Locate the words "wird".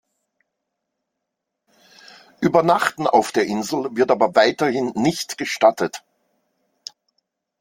3.95-4.09